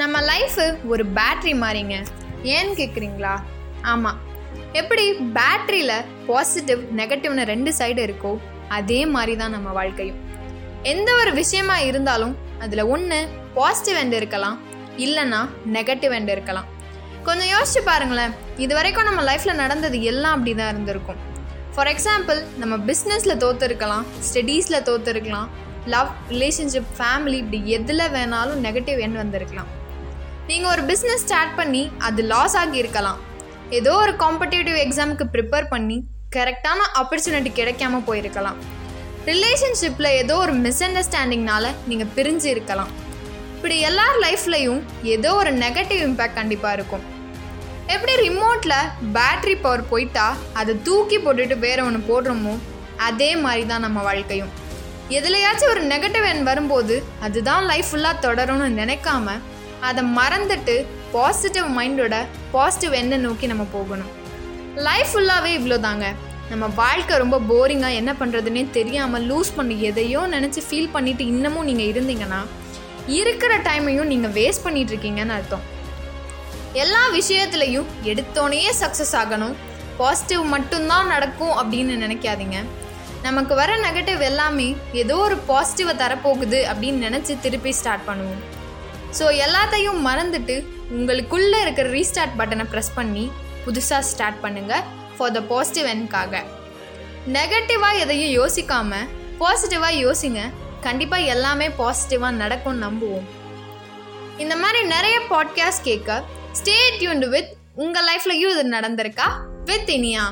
நம்ம 0.00 0.16
லைஃபு 0.30 0.64
ஒரு 0.92 1.04
பேட்ரி 1.16 1.52
மாதிரிங்க 1.60 1.94
ஏன்னு 2.54 2.72
கேட்குறீங்களா 2.80 3.32
ஆமாம் 3.92 4.18
எப்படி 4.80 5.04
பேட்ரியில் 5.36 5.94
பாசிட்டிவ் 6.28 6.80
நெகட்டிவ்னு 6.98 7.44
ரெண்டு 7.50 7.70
சைடு 7.78 8.00
இருக்கோ 8.06 8.32
அதே 8.76 8.98
மாதிரி 9.14 9.34
தான் 9.40 9.54
நம்ம 9.56 9.68
வாழ்க்கையும். 9.78 10.18
எந்த 10.92 11.08
ஒரு 11.20 11.30
விஷயமா 11.38 11.76
இருந்தாலும் 11.88 12.34
அதில் 12.64 12.84
ஒன்று 12.94 13.18
பாசிட்டிவ் 13.56 13.98
எண்ட் 14.02 14.16
இருக்கலாம் 14.20 14.58
இல்லைன்னா 15.06 15.40
நெகட்டிவ் 15.76 16.14
எண்ட் 16.18 16.32
இருக்கலாம். 16.36 16.68
கொஞ்சம் 17.28 17.50
யோசிச்சு 17.54 17.82
பாருங்களேன். 17.90 18.36
இது 18.66 18.72
வரைக்கும் 18.78 19.08
நம்ம 19.10 19.24
லைஃப்பில் 19.30 19.60
நடந்தது 19.62 20.00
எல்லாம் 20.12 20.36
அப்படி 20.36 20.54
தான் 20.60 20.72
இருந்திருக்கும். 20.74 21.18
ஃபார் 21.74 21.92
எக்ஸாம்பிள் 21.94 22.40
நம்ம 22.62 22.76
பிஸ்னஸில் 22.90 23.40
தோற்றுருக்கலாம் 23.46 24.06
ஸ்டடீஸில் 24.28 24.84
தோற்றுருக்கலாம் 24.90 25.50
லவ் 25.96 26.12
ரிலேஷன்ஷிப் 26.34 26.94
ஃபேமிலி 27.00 27.38
இப்படி 27.44 27.60
எதில் 27.78 28.06
வேணாலும் 28.16 28.64
நெகட்டிவ் 28.68 29.04
எண்ட் 29.08 29.22
வந்திருக்கலாம். 29.24 29.70
நீங்கள் 30.48 30.70
ஒரு 30.74 30.82
பிஸ்னஸ் 30.90 31.24
ஸ்டார்ட் 31.24 31.56
பண்ணி 31.56 31.80
அது 32.06 32.20
லாஸ் 32.30 32.54
ஆகி 32.60 32.76
இருக்கலாம் 32.82 33.18
ஏதோ 33.78 33.92
ஒரு 34.02 34.12
காம்படேட்டிவ் 34.22 34.76
எக்ஸாமுக்கு 34.84 35.24
ப்ரிப்பேர் 35.34 35.66
பண்ணி 35.72 35.96
கரெக்டான 36.36 36.80
ஆப்பர்ச்சுனிட்டி 37.00 37.50
கிடைக்காம 37.58 38.00
போயிருக்கலாம். 38.06 38.58
ரிலேஷன்ஷிப்பில் 39.30 40.10
ஏதோ 40.20 40.34
ஒரு 40.44 40.54
மிஸ் 40.64 40.80
அண்டர்ஸ்டாண்டிங்னால 40.86 41.72
நீங்கள் 41.90 42.10
பிரிஞ்சு 42.16 42.48
இருக்கலாம். 42.54 42.92
இப்படி 43.56 43.76
எல்லார் 43.88 44.16
லைஃப்லையும் 44.24 44.80
ஏதோ 45.14 45.32
ஒரு 45.40 45.52
நெகட்டிவ் 45.64 46.02
இம்பேக்ட் 46.08 46.38
கண்டிப்பாக 46.40 46.76
இருக்கும். 46.78 47.04
எப்படி 47.96 48.14
ரிமோட்டில் 48.24 48.88
பேட்ரி 49.18 49.56
பவர் 49.66 49.84
போயிட்டா 49.92 50.26
அதை 50.62 50.74
தூக்கி 50.88 51.20
போட்டுட்டு 51.26 51.58
வேற 51.66 51.78
ஒன்று 51.88 52.02
போடுறோமோ 52.10 52.56
அதே 53.10 53.30
மாதிரி 53.44 53.66
தான் 53.72 53.86
நம்ம 53.88 53.98
வாழ்க்கையும். 54.08 54.50
எதுலையாச்சும் 55.18 55.72
ஒரு 55.74 55.84
நெகட்டிவ் 55.92 56.26
எண் 56.32 56.42
வரும்போது 56.50 56.96
அதுதான் 57.26 57.62
லைஃப் 57.72 57.90
ஃபுல்லாக 57.92 58.22
தொடரும்னு 58.26 58.66
நினைக்காம 58.80 59.36
அதை 59.86 60.02
மறந்துட்டு 60.18 60.74
பாசிட்டிவ் 61.12 61.66
மைண்டோட 61.78 62.16
பாசிட்டிவ் 62.54 62.94
எண்ணை 63.00 63.18
நோக்கி 63.26 63.46
நம்ம 63.52 63.64
போகணும். 63.76 64.10
லைஃப் 64.86 65.10
ஃபுல்லாகவே 65.12 65.50
இவ்வளோ 65.58 65.78
தாங்க 65.86 66.06
நம்ம 66.50 66.66
வாழ்க்கை 66.80 67.14
ரொம்ப 67.22 67.36
போரிங்காக 67.50 67.98
என்ன 68.00 68.12
பண்ணுறதுனே 68.20 68.62
தெரியாமல் 68.76 69.26
லூஸ் 69.30 69.50
பண்ணி 69.56 69.76
எதையோ 69.88 70.20
நினச்சி 70.34 70.60
ஃபீல் 70.66 70.92
பண்ணிவிட்டு 70.94 71.24
இன்னமும் 71.32 71.68
நீங்கள் 71.68 71.90
இருந்தீங்கன்னா 71.92 72.40
இருக்கிற 73.18 73.52
டைமையும் 73.68 74.10
நீங்கள் 74.12 74.34
வேஸ்ட் 74.38 74.64
பண்ணிகிட்ருக்கீங்கன்னு 74.66 75.34
அர்த்தம். 75.38 75.64
எல்லா 76.82 77.02
விஷயத்துலையும் 77.18 77.88
எடுத்தோனையே 78.10 78.70
சக்ஸஸ் 78.82 79.14
ஆகணும். 79.22 79.54
பாசிட்டிவ் 80.00 80.42
மட்டும்தான் 80.54 81.10
நடக்கும் 81.14 81.54
அப்படின்னு 81.60 81.94
நினைக்காதீங்க. 82.04 82.58
நமக்கு 83.22 83.54
வர 83.60 83.70
நெகட்டிவ் 83.86 84.20
எல்லாமே 84.30 84.76
ஏதோ 85.02 85.16
ஒரு 85.26 85.38
பாசிட்டிவை 85.48 85.94
தரப்போகுது 86.02 86.60
அப்படின்னு 86.72 87.06
நினச்சி 87.08 87.34
திருப்பி 87.46 87.72
ஸ்டார்ட் 87.80 88.06
பண்ணுவோம். 88.08 88.42
ஸோ 89.10 89.24
எல்லாத்தையும் 89.46 90.00
மறந்துட்டு 90.06 90.56
உங்களுக்குள்ளே 90.90 91.60
இருக்கிற 91.60 91.88
ரீஸ்டார்ட் 91.88 92.38
பட்டனை 92.38 92.64
ப்ரெஸ் 92.72 92.94
பண்ணி 92.94 93.30
புதுசாக 93.66 93.98
ஸ்டார்ட் 93.98 94.40
பண்ணுங்கள் 94.42 94.84
ஃபார் 95.16 95.32
த 95.32 95.40
பாசிட்டிவ் 95.42 95.86
எண்ட்காக 95.86 96.42
நெகட்டிவாக 97.36 97.98
எதையும் 97.98 98.34
யோசிக்காமல் 98.40 99.08
பாசிட்டிவாக 99.40 100.00
யோசிங்க. 100.04 100.40
கண்டிப்பாக 100.80 101.22
எல்லாமே 101.22 101.68
பாசிட்டிவாக 101.68 102.30
நடக்கும்னு 102.30 102.84
நம்புவோம். 102.86 103.26
இந்த 104.38 104.56
மாதிரி 104.56 104.86
நிறைய 104.86 105.20
பாட்காஸ்ட் 105.30 105.82
கேட்க 105.82 106.22
ஸ்டே 106.52 106.76
டியூன்டு 106.98 107.28
வித் 107.28 107.56
உங்கள் 107.74 108.04
லைஃப்லையும் 108.04 108.52
இது 108.54 108.64
நடந்திருக்கா? 108.70 109.28
வித் 109.64 109.90
இனியா. 109.90 110.24